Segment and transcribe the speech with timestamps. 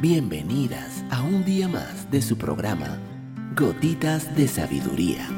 [0.00, 2.98] Bienvenidas a un día más de su programa
[3.54, 5.28] Gotitas de Sabiduría,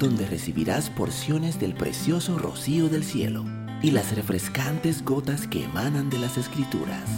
[0.00, 3.44] donde recibirás porciones del precioso rocío del cielo
[3.82, 7.08] y las refrescantes gotas que emanan de las escrituras.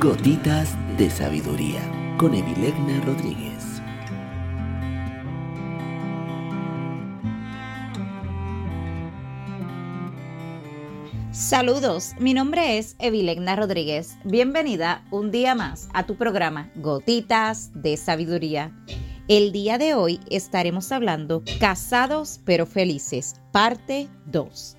[0.00, 3.69] Gotitas de Sabiduría con Evilegna Rodríguez.
[11.40, 14.18] Saludos, mi nombre es Evilegna Rodríguez.
[14.24, 18.76] Bienvenida un día más a tu programa Gotitas de Sabiduría.
[19.26, 24.76] El día de hoy estaremos hablando Casados pero Felices, parte 2.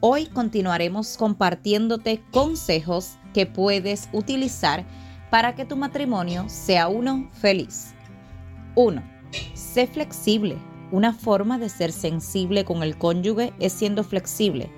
[0.00, 4.86] Hoy continuaremos compartiéndote consejos que puedes utilizar
[5.30, 7.92] para que tu matrimonio sea uno feliz.
[8.76, 9.02] 1.
[9.52, 10.56] Sé flexible.
[10.90, 14.70] Una forma de ser sensible con el cónyuge es siendo flexible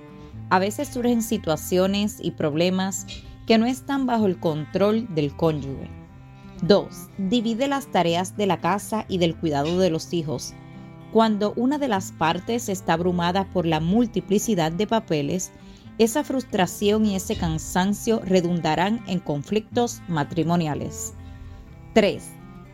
[0.50, 3.06] a veces surgen situaciones y problemas
[3.46, 5.90] que no están bajo el control del cónyuge.
[6.62, 6.88] 2.
[7.18, 10.54] Divide las tareas de la casa y del cuidado de los hijos.
[11.12, 15.52] Cuando una de las partes está abrumada por la multiplicidad de papeles,
[15.98, 21.14] esa frustración y ese cansancio redundarán en conflictos matrimoniales.
[21.94, 22.22] 3.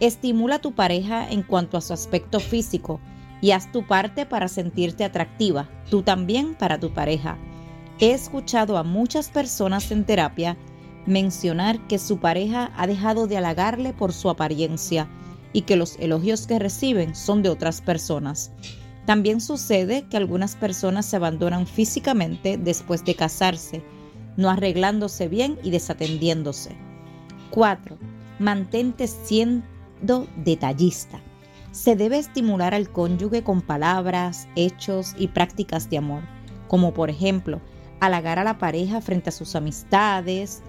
[0.00, 3.00] Estimula a tu pareja en cuanto a su aspecto físico
[3.40, 7.38] y haz tu parte para sentirte atractiva, tú también para tu pareja.
[8.00, 10.56] He escuchado a muchas personas en terapia
[11.06, 15.08] mencionar que su pareja ha dejado de halagarle por su apariencia
[15.52, 18.50] y que los elogios que reciben son de otras personas.
[19.06, 23.84] También sucede que algunas personas se abandonan físicamente después de casarse,
[24.36, 26.74] no arreglándose bien y desatendiéndose.
[27.50, 27.96] 4.
[28.40, 31.20] Mantente siendo detallista.
[31.70, 36.22] Se debe estimular al cónyuge con palabras, hechos y prácticas de amor,
[36.66, 37.60] como por ejemplo
[38.00, 40.62] halagar a la pareja frente a sus amistades,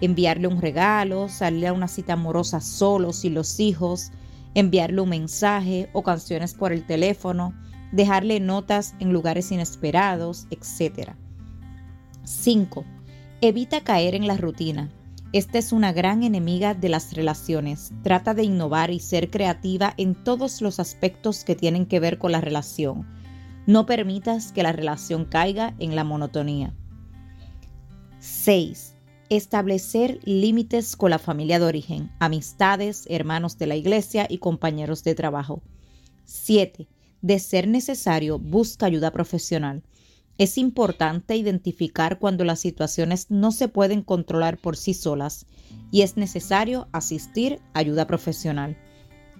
[0.00, 4.12] enviarle un regalo, salir a una cita amorosa solos y los hijos,
[4.54, 7.54] enviarle un mensaje o canciones por el teléfono,
[7.92, 11.12] dejarle notas en lugares inesperados, etc.
[12.24, 12.84] 5.
[13.40, 14.90] Evita caer en la rutina.
[15.32, 17.92] Esta es una gran enemiga de las relaciones.
[18.02, 22.32] Trata de innovar y ser creativa en todos los aspectos que tienen que ver con
[22.32, 23.06] la relación.
[23.66, 26.74] No permitas que la relación caiga en la monotonía.
[28.20, 28.96] 6.
[29.30, 35.14] Establecer límites con la familia de origen, amistades, hermanos de la iglesia y compañeros de
[35.14, 35.62] trabajo.
[36.26, 36.86] 7.
[37.22, 39.82] De ser necesario, busca ayuda profesional.
[40.36, 45.46] Es importante identificar cuando las situaciones no se pueden controlar por sí solas
[45.90, 48.76] y es necesario asistir a ayuda profesional.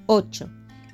[0.07, 0.49] 8.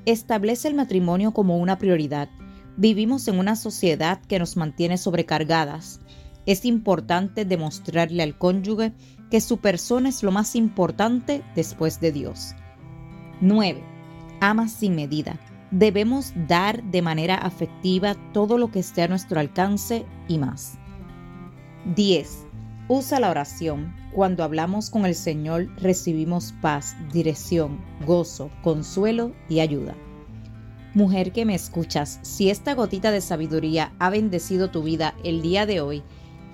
[0.07, 2.29] Establece el matrimonio como una prioridad.
[2.77, 6.01] Vivimos en una sociedad que nos mantiene sobrecargadas
[6.47, 8.93] es importante demostrarle al cónyuge
[9.31, 12.55] que su persona es lo más importante después de Dios.
[13.41, 13.83] 9.
[14.41, 15.39] Ama sin medida.
[15.73, 20.79] Debemos dar de manera afectiva todo lo que esté a nuestro alcance y más.
[21.97, 22.47] 10.
[22.89, 23.95] Usa la oración.
[24.13, 29.95] Cuando hablamos con el Señor recibimos paz, dirección, gozo, consuelo y ayuda.
[30.95, 35.67] Mujer que me escuchas, si esta gotita de sabiduría ha bendecido tu vida el día
[35.67, 36.03] de hoy,